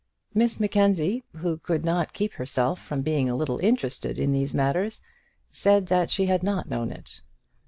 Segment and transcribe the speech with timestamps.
[0.33, 5.01] Miss Mackenzie, who could not keep herself from being a little interested in these matters,
[5.51, 7.21] said that she had not known it.